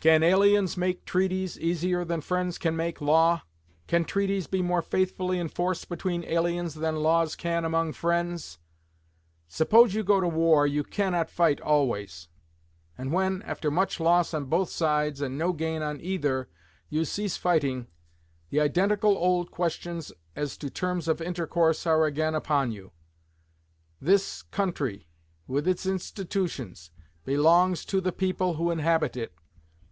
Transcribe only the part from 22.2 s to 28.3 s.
upon you.... This country, with its institutions, belongs to the